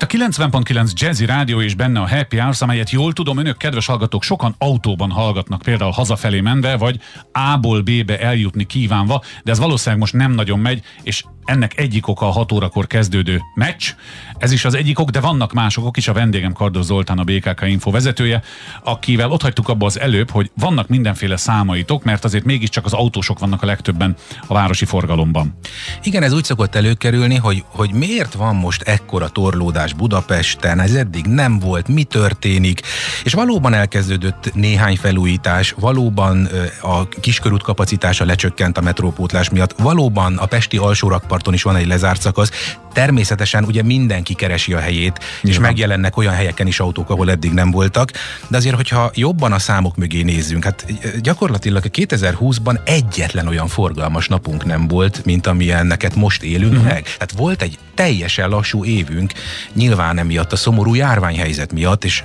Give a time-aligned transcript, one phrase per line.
[0.00, 4.22] A 90.9 Jazzy Rádió és benne a Happy Hours, amelyet jól tudom, önök kedves hallgatók
[4.22, 7.00] sokan autóban hallgatnak, például hazafelé menve, vagy
[7.32, 12.26] A-ból B-be eljutni kívánva, de ez valószínűleg most nem nagyon megy, és ennek egyik oka
[12.26, 13.94] a 6 órakor kezdődő meccs.
[14.38, 16.08] Ez is az egyik ok, de vannak mások ok is.
[16.08, 18.42] A vendégem Kardos Zoltán, a BKK Info vezetője,
[18.84, 23.38] akivel ott hagytuk abba az előbb, hogy vannak mindenféle számaitok, mert azért mégiscsak az autósok
[23.38, 25.58] vannak a legtöbben a városi forgalomban.
[26.02, 31.26] Igen, ez úgy szokott előkerülni, hogy, hogy miért van most ekkora torlódás Budapesten, ez eddig
[31.26, 32.80] nem volt, mi történik,
[33.24, 36.48] és valóban elkezdődött néhány felújítás, valóban
[36.82, 41.86] a kiskörút kapacitása lecsökkent a metrópótlás miatt, valóban a Pesti alsórakpart parton is van egy
[41.86, 42.50] lezárt szakasz.
[42.92, 45.42] Természetesen ugye mindenki keresi a helyét, Nyilván.
[45.42, 48.10] és megjelennek olyan helyeken is autók, ahol eddig nem voltak,
[48.48, 50.84] de azért, hogyha jobban a számok mögé nézzünk, hát
[51.20, 56.88] gyakorlatilag 2020-ban egyetlen olyan forgalmas napunk nem volt, mint amilyenneket most élünk uh-huh.
[56.88, 57.02] meg.
[57.02, 59.32] Tehát volt egy teljesen lassú évünk,
[59.78, 62.24] nyilván emiatt a szomorú járványhelyzet miatt, és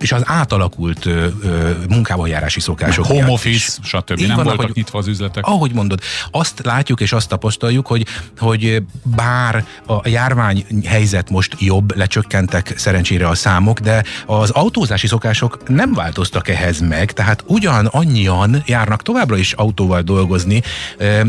[0.00, 3.06] és az átalakult ö, ö, munkában járási szokások.
[3.06, 3.88] Home miatt office, is.
[3.88, 4.18] stb.
[4.18, 5.46] Így nem van, voltak hogy, nyitva az üzletek.
[5.46, 8.06] Ahogy mondod, azt látjuk és azt tapasztaljuk, hogy,
[8.38, 15.68] hogy bár a járvány helyzet most jobb, lecsökkentek szerencsére a számok, de az autózási szokások
[15.68, 20.62] nem változtak ehhez meg, tehát ugyan annyian járnak továbbra is autóval dolgozni,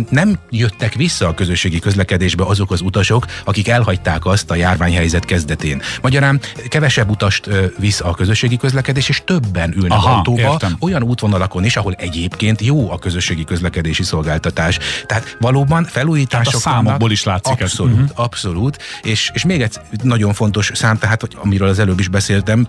[0.10, 5.82] nem jöttek vissza a közösségi közlekedésbe azok az utasok, akik elhagyták azt a járványhelyzet kezdetén.
[6.02, 10.76] Magyarán kevesebb utast visz a közösségi közlekedés, és többen ülnek Aha, autóba, értem.
[10.80, 14.80] olyan útvonalakon is, ahol egyébként jó a közösségi közlekedési szolgáltatás.
[15.06, 18.00] Tehát valóban felújítások tehát a számokból vannak, is látszik abszolút, ez.
[18.00, 18.24] Uh-huh.
[18.24, 18.78] abszolút.
[19.02, 22.68] És, és még egy nagyon fontos szám, tehát amiről az előbb is beszéltem,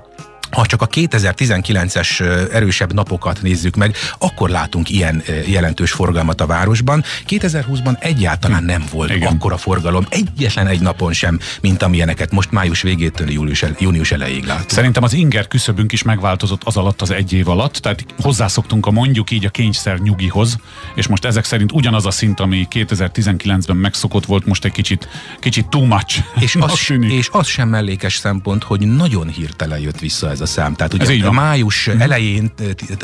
[0.51, 2.21] ha csak a 2019-es
[2.53, 7.05] erősebb napokat nézzük meg, akkor látunk ilyen jelentős forgalmat a városban.
[7.29, 9.33] 2020-ban egyáltalán nem volt Igen.
[9.33, 14.45] akkora forgalom, egyetlen egy napon sem, mint amilyeneket most május végétől július, el, június elejéig
[14.45, 14.71] látunk.
[14.71, 18.91] Szerintem az inger küszöbünk is megváltozott az alatt az egy év alatt, tehát hozzászoktunk a
[18.91, 20.57] mondjuk így a kényszer nyugihoz,
[20.95, 25.09] és most ezek szerint ugyanaz a szint, ami 2019-ben megszokott volt, most egy kicsit,
[25.41, 26.25] kicsit too much.
[26.41, 30.53] És az, és az sem mellékes szempont, hogy nagyon hirtelen jött vissza ez ez a
[30.53, 30.75] szám.
[30.75, 31.35] Tehát ugye ez így van.
[31.35, 32.01] május mm.
[32.01, 32.53] elején,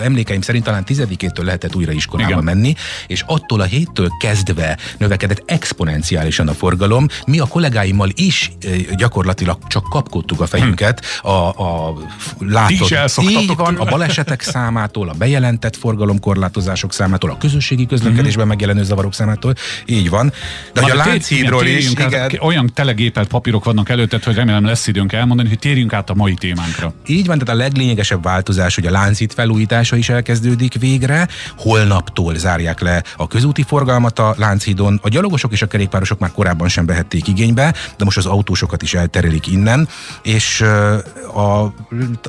[0.03, 2.45] emlékeim szerint talán tizedikétől lehetett újra iskolába Igen.
[2.45, 2.75] menni,
[3.07, 7.07] és attól a héttől kezdve növekedett exponenciálisan a forgalom.
[7.27, 8.53] Mi a kollégáimmal is
[8.97, 11.29] gyakorlatilag csak kapkodtuk a fejünket hm.
[11.29, 11.95] a, a
[12.39, 12.91] látott.
[13.23, 18.49] Így van, a balesetek számától, a bejelentett forgalomkorlátozások számától, a közösségi közlekedésben mm.
[18.49, 19.55] megjelenő zavarok számától.
[19.87, 20.33] Így van.
[20.73, 22.31] De hogy a Lánchídról is, igen.
[22.41, 26.35] Olyan telegépelt papírok vannak előtted, hogy remélem lesz időnk elmondani, hogy térjünk át a mai
[26.35, 26.95] témánkra.
[27.07, 31.29] Így így van, tehát a leglényegesebb változás, hogy a láncít felújítása is elkezdődik végre.
[31.57, 35.01] Holnaptól zárják le a közúti forgalmat a Lánchídon.
[35.03, 38.95] A gyalogosok és a kerékpárosok már korábban sem vehették igénybe, de most az autósokat is
[38.95, 39.89] elterelik innen,
[40.23, 40.61] és
[41.35, 41.75] a,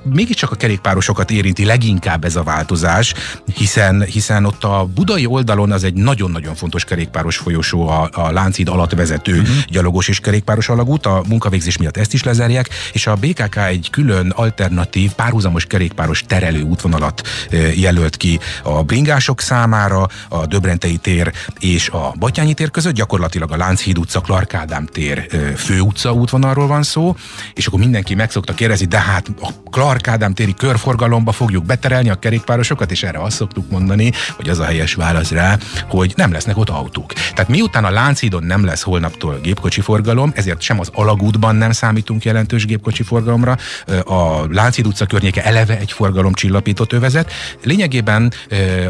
[0.03, 3.13] mégiscsak a kerékpárosokat érinti leginkább ez a változás,
[3.55, 8.69] hiszen, hiszen ott a budai oldalon az egy nagyon-nagyon fontos kerékpáros folyosó a, a Lánchíd
[8.69, 9.55] alatt vezető uh-huh.
[9.67, 14.29] gyalogos és kerékpáros alagút, a munkavégzés miatt ezt is lezárják, és a BKK egy külön
[14.29, 17.27] alternatív alternatív párhuzamos kerékpáros terelő útvonalat
[17.75, 23.57] jelölt ki a bringások számára, a Döbrentei tér és a Batyányi tér között, gyakorlatilag a
[23.57, 27.15] Lánchíd utca, Clark Ádám tér főutca útvonalról van szó,
[27.53, 32.09] és akkor mindenki meg szokta kérdezni, de hát a Clark Ádám téri körforgalomba fogjuk beterelni
[32.09, 35.57] a kerékpárosokat, és erre azt szoktuk mondani, hogy az a helyes válasz rá,
[35.89, 37.13] hogy nem lesznek ott autók.
[37.13, 42.25] Tehát miután a Lánchídon nem lesz holnaptól gépkocsi forgalom, ezért sem az alagútban nem számítunk
[42.25, 43.57] jelentős gépkocsi forgalomra,
[44.05, 47.31] a Lánchíd Lánchíd utca környéke eleve egy forgalomcsillapított övezet.
[47.63, 48.31] Lényegében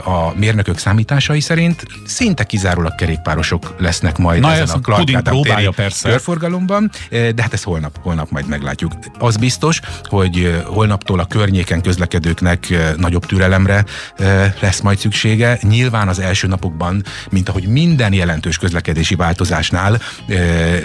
[0.04, 6.10] a mérnökök számításai szerint szinte kizárólag kerékpárosok lesznek majd Na, ezen a Clark Ádám persze.
[6.10, 8.92] körforgalomban, de hát ezt holnap, holnap majd meglátjuk.
[9.20, 13.86] Az biztos, hogy holnaptól a környéken közlekedőknek nagyobb türelemre
[14.60, 15.60] lesz majd szüksége.
[15.62, 20.02] Nyilván az első napokban, mint ahogy minden jelentős közlekedési változásnál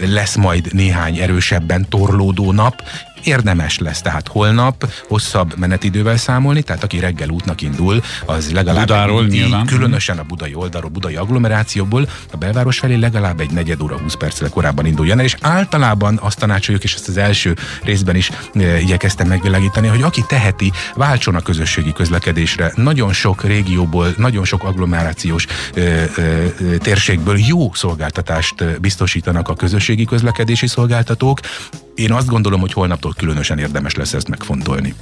[0.07, 2.83] lesz majd néhány erősebben torlódó nap,
[3.25, 9.25] érdemes lesz tehát holnap hosszabb menetidővel számolni, tehát aki reggel útnak indul, az legalább Budáról,
[9.25, 9.67] egy, nyilván.
[9.67, 14.49] különösen a budai oldalról, budai agglomerációból a belváros felé legalább egy negyed óra, 20 perccel
[14.49, 19.29] korábban induljon el, és általában azt tanácsoljuk, és ezt az első részben is e, igyekeztem
[19.29, 22.73] megvilágítani, hogy aki teheti, váltson a közösségi közlekedésre.
[22.75, 26.09] Nagyon sok régióból, nagyon sok agglomerációs e, e,
[26.79, 31.41] térségből jó szolgáltatást biztosítanak a közösségi közlekedési szolgáltatók,
[31.95, 34.95] én azt gondolom, hogy holnaptól különösen érdemes lesz ezt megfontolni.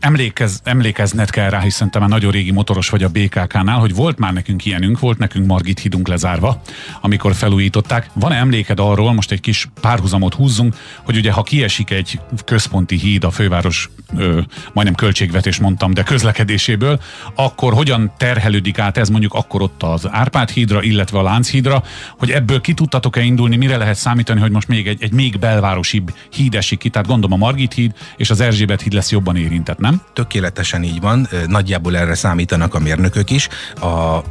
[0.00, 4.18] Emlékez, emlékezned kell rá, hiszen te már nagyon régi motoros vagy a BKK-nál, hogy volt
[4.18, 6.62] már nekünk ilyenünk, volt nekünk Margit hídunk lezárva,
[7.00, 8.10] amikor felújították.
[8.12, 13.24] Van-e emléked arról, most egy kis párhuzamot húzzunk, hogy ugye ha kiesik egy központi híd
[13.24, 14.40] a főváros, ö,
[14.72, 17.00] majdnem költségvetés mondtam, de közlekedéséből,
[17.34, 21.82] akkor hogyan terhelődik át ez mondjuk akkor ott az Árpád hídra, illetve a Lánchídra,
[22.18, 26.14] hogy ebből ki tudtatok-e indulni, mire lehet számítani, hogy most még egy, egy még belvárosibb
[26.30, 29.78] híd esik ki, tehát gondolom a Margit híd és az Erzsébet híd lesz jobban érintett,
[29.78, 30.02] nem?
[30.12, 33.48] Tökéletesen így van, nagyjából erre számítanak a mérnökök is.
[33.80, 33.86] A,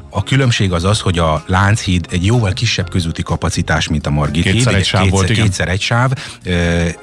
[0.09, 4.44] a különbség az az, hogy a Lánchíd egy jóval kisebb közúti kapacitás, mint a Margit
[4.44, 4.81] kétszer híd.
[4.81, 5.44] Egy sáv kétszer, volt, igen.
[5.44, 6.12] kétszer egy sáv,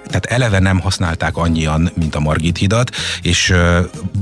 [0.07, 2.91] tehát eleve nem használták annyian, mint a Margit hidat,
[3.23, 3.55] és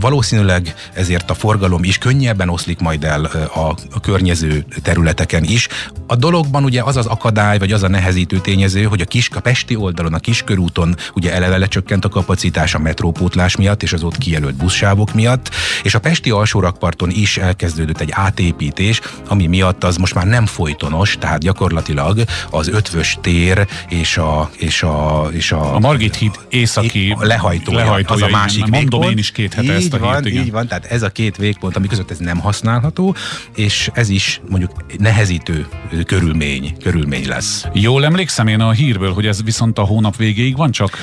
[0.01, 5.69] valószínűleg ezért a forgalom is könnyebben oszlik majd el a, a környező területeken is.
[6.07, 9.41] A dologban ugye az az akadály, vagy az a nehezítő tényező, hogy a kis a
[9.41, 14.19] Pesti oldalon, a kiskörúton ugye eleve lecsökkent a kapacitás a metrópótlás miatt és az ott
[14.19, 15.51] kijelölt buszsávok miatt,
[15.83, 21.17] és a Pesti alsórakparton is elkezdődött egy átépítés, ami miatt az most már nem folytonos,
[21.19, 27.17] tehát gyakorlatilag az ötvös tér és a, és a, és a, a Margit híd északi
[27.21, 28.93] lehajtója, lehajtója, az a másik igen, végpont.
[28.93, 30.45] Mondom én is két hete így ezt a van, hírt, igen.
[30.45, 33.15] Így van, tehát ez a két végpont, ami között ez nem használható,
[33.55, 35.67] és ez is mondjuk nehezítő
[36.07, 37.67] körülmény, körülmény lesz.
[37.73, 40.99] Jól emlékszem én a hírből, hogy ez viszont a hónap végéig van csak?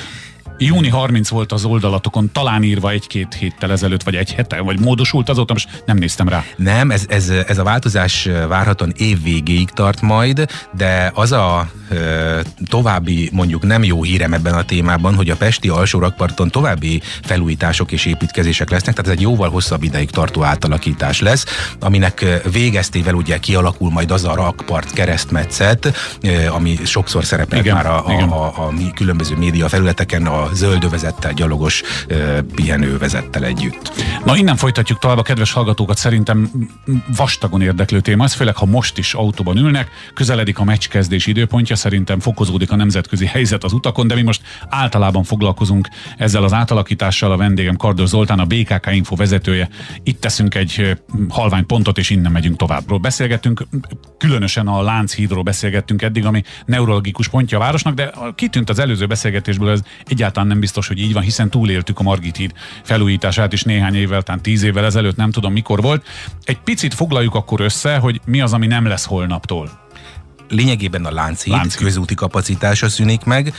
[0.60, 5.28] Júni 30 volt az oldalatokon, talán írva egy-két héttel ezelőtt, vagy egy hete, vagy módosult
[5.28, 6.44] azóta, most nem néztem rá.
[6.56, 10.46] Nem, ez, ez, ez a változás várhatóan év végéig tart majd,
[10.76, 11.96] de az a e,
[12.68, 18.06] további mondjuk nem jó hírem ebben a témában, hogy a Pesti alsórakparton további felújítások és
[18.06, 23.90] építkezések lesznek, tehát ez egy jóval hosszabb ideig tartó átalakítás lesz, aminek végeztével ugye kialakul
[23.90, 25.96] majd az a rakpart keresztmetszet,
[26.50, 31.82] ami sokszor szerepel már a, a, a, a, a különböző média felületeken, a zöldövezettel, gyalogos
[32.54, 33.92] pihenővezettel együtt.
[34.24, 36.50] Na innen folytatjuk tovább a kedves hallgatókat, szerintem
[37.16, 42.20] vastagon érdeklő téma, ez főleg ha most is autóban ülnek, közeledik a meccskezdés időpontja, szerintem
[42.20, 47.36] fokozódik a nemzetközi helyzet az utakon, de mi most általában foglalkozunk ezzel az átalakítással, a
[47.36, 49.68] vendégem Kardos Zoltán, a BKK Info vezetője.
[50.02, 50.98] Itt teszünk egy
[51.28, 52.98] halvány pontot, és innen megyünk továbbról.
[52.98, 53.66] Beszélgettünk,
[54.18, 59.70] különösen a Lánchídról beszélgettünk eddig, ami neurologikus pontja a városnak, de kitűnt az előző beszélgetésből,
[59.70, 62.52] ez egyáltalán egyáltalán nem biztos, hogy így van, hiszen túléltük a Margit híd
[62.82, 66.06] felújítását is néhány évvel, talán tíz évvel ezelőtt, nem tudom mikor volt.
[66.44, 69.87] Egy picit foglaljuk akkor össze, hogy mi az, ami nem lesz holnaptól
[70.48, 71.80] lényegében a Lánchíd, Lánchíd.
[71.80, 73.54] közúti kapacitása szűnik meg,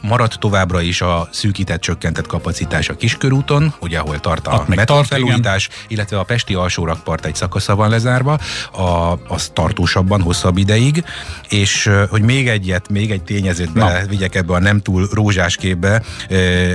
[0.00, 6.18] maradt továbbra is a szűkített, csökkentett kapacitás a Kiskörúton, ugye ahol tart a metrofelújítás, illetve
[6.18, 8.38] a Pesti alsórakpart egy szakasza van lezárva,
[8.72, 11.04] a, az tartósabban, hosszabb ideig,
[11.48, 13.70] és hogy még egyet, még egy tényezőt
[14.08, 16.02] vigyek ebbe a nem túl rózsás képbe,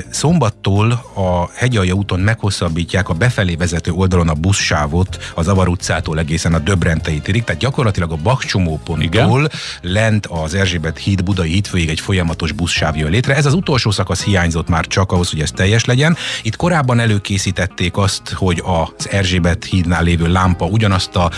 [0.10, 6.54] szombattól a Hegyalja úton meghosszabbítják a befelé vezető oldalon a buszsávot az Avar utcától egészen
[6.54, 12.00] a Döbrentei térig, tehát gyakorlatilag a Bakcsomóponttól Budapesten lent az Erzsébet híd Budai hídfőig egy
[12.00, 13.36] folyamatos buszsáv jön létre.
[13.36, 16.18] Ez az utolsó szakasz hiányzott már csak ahhoz, hogy ez teljes legyen.
[16.42, 21.32] Itt korábban előkészítették azt, hogy az Erzsébet hídnál lévő lámpa ugyanazt a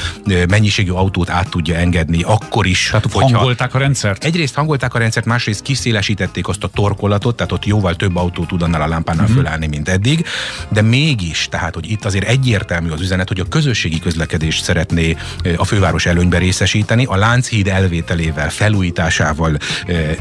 [0.50, 2.86] mennyiségű autót át tudja engedni, akkor is.
[2.86, 4.24] Tehát hogyha hangolták a rendszert?
[4.24, 8.62] Egyrészt hangolták a rendszert, másrészt kiszélesítették azt a torkolatot, tehát ott jóval több autó tud
[8.62, 9.42] annál a lámpánál uh-huh.
[9.42, 10.25] fölállni, mint eddig,
[10.69, 15.15] de mégis, tehát hogy itt azért egyértelmű az üzenet, hogy a közösségi közlekedést szeretné
[15.57, 19.58] a főváros előnybe részesíteni, a Lánchíd elv felvételével, felújításával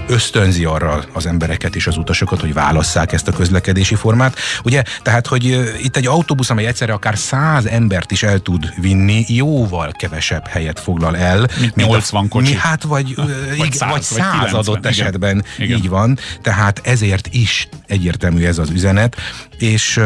[0.09, 4.37] ösztönzi arra az embereket és az utasokat, hogy válasszák ezt a közlekedési formát.
[4.65, 5.45] Ugye, tehát, hogy
[5.83, 10.81] itt egy autóbusz, amely egyszerre akár száz embert is el tud vinni, jóval kevesebb helyet
[10.81, 11.49] foglal el.
[11.61, 12.55] Mint 80 kocsi.
[12.55, 13.15] Hát, vagy,
[13.59, 15.45] vagy, száz, vagy száz adott esetben.
[15.59, 15.79] Igen.
[15.79, 16.19] Így van.
[16.43, 19.17] Tehát ezért is egyértelmű ez az üzenet.
[19.59, 20.01] És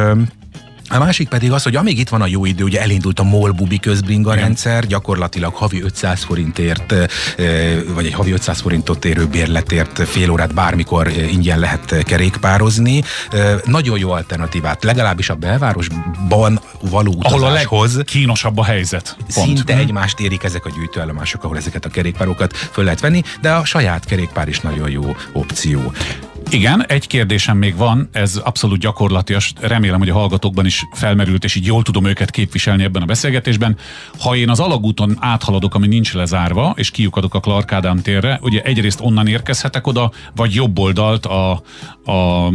[0.95, 3.51] a másik pedig az, hogy amíg itt van a jó idő, ugye elindult a MOL
[3.51, 4.45] Bubi közbringa Igen.
[4.45, 6.95] rendszer, gyakorlatilag havi 500 forintért,
[7.95, 13.03] vagy egy havi 500 forintot érő bérletért fél órát bármikor ingyen lehet kerékpározni.
[13.65, 17.91] Nagyon jó alternatívát, legalábbis a belvárosban való utazáshoz.
[17.91, 19.17] Ahol a kínosabb a helyzet.
[19.35, 19.47] Pont.
[19.47, 23.65] Szinte egymást érik ezek a gyűjtőállomások, ahol ezeket a kerékpárokat föl lehet venni, de a
[23.65, 25.93] saját kerékpár is nagyon jó opció.
[26.55, 31.55] Igen, egy kérdésem még van, ez abszolút gyakorlatias, remélem, hogy a hallgatókban is felmerült, és
[31.55, 33.77] így jól tudom őket képviselni ebben a beszélgetésben.
[34.19, 38.63] Ha én az alagúton áthaladok, ami nincs lezárva, és kiukadok a Clark Ádám térre, ugye
[38.63, 41.51] egyrészt onnan érkezhetek oda, vagy jobb oldalt a,
[42.05, 42.51] a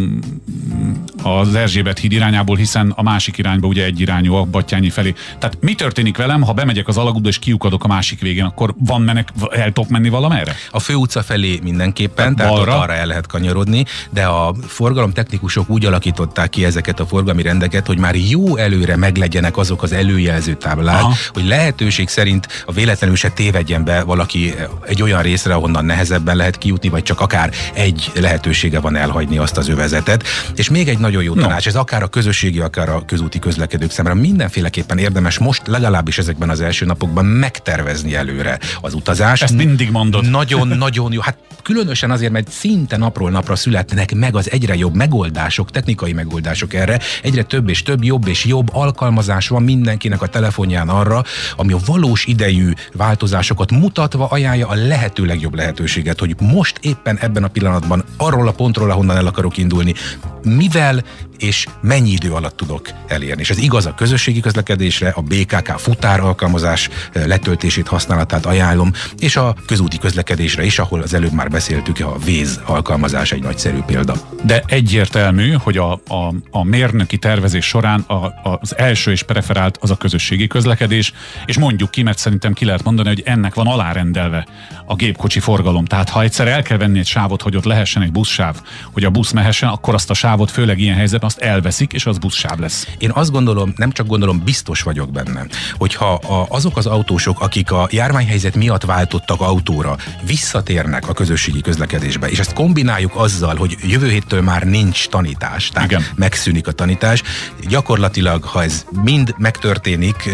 [1.24, 5.14] az Erzsébet híd irányából, hiszen a másik irányba ugye egy irányú a Battyányi felé.
[5.40, 9.02] Tehát mi történik velem, ha bemegyek az alagútba és kiukadok a másik végén, akkor van
[9.02, 10.56] menek, el tudok menni valamerre?
[10.72, 15.86] A főutca felé mindenképpen, tehát, tehát ott arra el lehet kanyarodni, de a forgalomtechnikusok úgy
[15.86, 21.02] alakították ki ezeket a forgalmi rendeket, hogy már jó előre meglegyenek azok az előjelző táblák,
[21.02, 21.14] Aha.
[21.34, 24.54] hogy lehetőség szerint a véletlenül se tévedjen be valaki
[24.86, 29.58] egy olyan részre, ahonnan nehezebben lehet kijutni, vagy csak akár egy lehetősége van elhagyni azt
[29.58, 30.24] az övezetet.
[30.56, 31.70] És még egy nagyon jó tanács, no.
[31.70, 36.62] ez akár a közösségi, akár a közúti közlekedők számára mindenféleképpen érdemes most legalábbis ezekben az
[36.62, 39.44] első napokban megtervezni előre az utazást.
[39.44, 40.30] Ezt mindig mondod.
[40.30, 41.22] Nagyon-nagyon jó.
[41.22, 46.74] Hát különösen azért, mert szinte napról napra születnek meg az egyre jobb megoldások, technikai megoldások
[46.74, 47.00] erre.
[47.24, 51.24] Egyre több és több, jobb és jobb alkalmazás van mindenkinek a telefonján arra,
[51.56, 57.44] ami a valós idejű változásokat mutatva ajánlja a lehető legjobb lehetőséget, hogy most éppen ebben
[57.44, 59.94] a pillanatban arról a pontról, ahonnan el akarok indulni,
[60.44, 61.04] mivel
[61.40, 63.42] és mennyi idő alatt tudok elérni.
[63.42, 69.36] És ez igaz a közösségi közlekedésre, a BKK futár alkalmazás eh, letöltését, használatát ajánlom, és
[69.36, 74.14] a közúti közlekedésre is, ahol az előbb már beszéltük, a Véz alkalmazás egy nagyszerű példa.
[74.44, 79.92] De egyértelmű, hogy a, a, a mérnöki tervezés során a, az első és preferált az
[79.92, 81.14] a közösségi közlekedés,
[81.46, 84.48] és mondjuk ki, mert szerintem ki lehet mondani, hogy ennek van alárendelve
[84.86, 85.86] a gépkocsi forgalom.
[85.86, 88.62] Tehát ha egyszer el kell venni egy sávot, hogy ott lehessen egy buszsáv,
[88.94, 92.18] hogy a busz mehessen, akkor azt a sávot főleg ilyen helyzetben azt elveszik, és az
[92.18, 92.88] buszsáv lesz.
[92.98, 95.46] Én azt gondolom, nem csak gondolom, biztos vagyok benne,
[95.78, 102.30] hogyha a, azok az autósok, akik a járványhelyzet miatt váltottak autóra, visszatérnek a közösségi közlekedésbe,
[102.30, 106.06] és ezt kombináljuk azzal, hogy jövő héttől már nincs tanítás, tehát Igen.
[106.16, 107.24] megszűnik a tanítás,
[107.68, 110.30] gyakorlatilag, ha ez mind megtörténik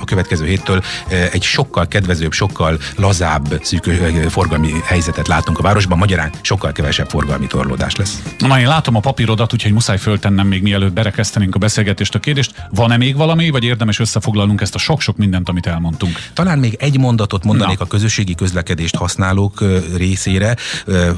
[0.00, 0.82] a következő héttől,
[1.32, 3.84] egy sokkal kedvezőbb, sokkal lazább szűk
[4.28, 8.22] forgalmi helyzetet látunk a városban, magyarán sokkal kevesebb forgalmi torlódás lesz.
[8.38, 12.18] Na, én látom a papírodat, úgyhogy muszáj föl föltennem még mielőtt berekeztenénk a beszélgetést a
[12.18, 12.66] kérdést.
[12.70, 16.18] Van-e még valami, vagy érdemes összefoglalnunk ezt a sok-sok mindent, amit elmondtunk?
[16.32, 17.84] Talán még egy mondatot mondanék Na.
[17.84, 19.64] a közösségi közlekedést használók
[19.96, 20.56] részére.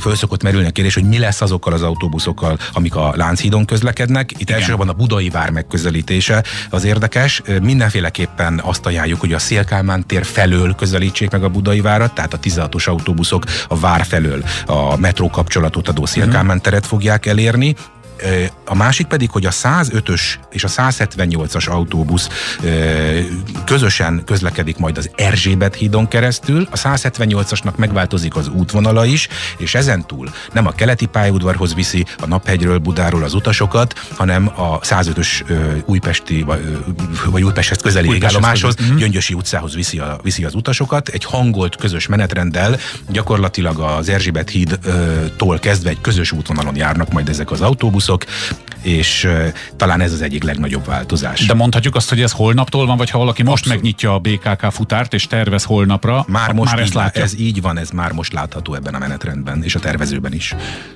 [0.01, 4.33] Föl szokott merülni a kérdés, hogy mi lesz azokkal az autóbuszokkal, amik a Lánchídon közlekednek.
[4.33, 4.55] Itt Igen.
[4.55, 7.43] elsősorban a Budai vár megközelítése az érdekes.
[7.63, 12.39] Mindenféleképpen azt ajánljuk, hogy a Szélkálmán tér felől közelítsék meg a Budai várat, tehát a
[12.39, 17.75] 16-os autóbuszok a vár felől a metró kapcsolatot adó Szélkálmán teret fogják elérni.
[18.65, 22.29] A másik pedig, hogy a 105-ös és a 178-as autóbusz
[23.65, 30.31] közösen közlekedik majd az Erzsébet hídon keresztül, a 178-asnak megváltozik az útvonala is, és ezentúl
[30.53, 35.29] nem a keleti pályaudvarhoz viszi a Naphegyről, Budáról az utasokat, hanem a 105-ös
[35.85, 36.45] újpesti
[37.31, 38.99] vagy Újpesthez közeli állomáshoz, uh-huh.
[38.99, 41.09] Gyöngyösi utcához viszi, a, viszi az utasokat.
[41.09, 47.51] Egy hangolt közös menetrenddel gyakorlatilag az Erzsébet hídtól kezdve egy közös útvonalon járnak majd ezek
[47.51, 48.27] az autóbuszok, Look.
[48.83, 49.29] És
[49.77, 51.47] talán ez az egyik legnagyobb változás.
[51.47, 53.83] De mondhatjuk azt, hogy ez holnaptól van, vagy ha valaki most Abszolút.
[53.83, 57.23] megnyitja a BKK futárt és tervez holnapra, már most már ezt látja.
[57.23, 60.55] Ez így van, ez már most látható ebben a menetrendben, és a tervezőben is.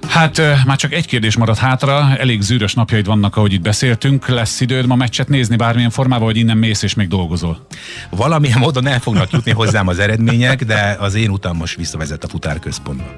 [0.09, 4.29] Hát már csak egy kérdés maradt hátra, elég zűrös napjaid vannak, ahogy itt beszéltünk.
[4.29, 7.67] Lesz időd ma meccset nézni bármilyen formában, vagy innen mész és még dolgozol?
[8.11, 12.29] Valamilyen módon el fognak jutni hozzám az eredmények, de az én utam most visszavezet a
[12.29, 13.13] futárközpontba.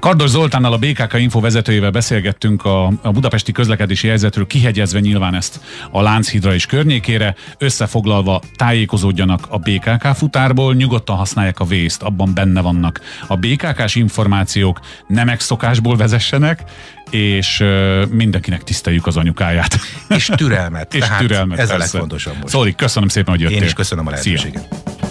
[0.00, 5.60] Kardos Zoltánnal a BKK Info vezetőjével beszélgettünk a, a budapesti közlekedési helyzetről, kihegyezve nyilván ezt
[5.90, 12.60] a Lánchidra és környékére, összefoglalva tájékozódjanak a BKK futárból, nyugodtan használják a vészt, abban benne
[12.60, 16.62] vannak a BKK-s információk, nem szokásból vezessenek,
[17.10, 17.64] és
[18.10, 19.78] mindenkinek tiszteljük az anyukáját.
[20.08, 20.94] És türelmet.
[20.98, 21.58] és türelmet.
[21.58, 21.74] Ez persze.
[21.74, 22.48] a legfontosabb most.
[22.48, 23.56] Szóval köszönöm szépen, hogy jöttél.
[23.56, 24.68] Én is köszönöm a lehetőséget.
[24.70, 24.96] Szia.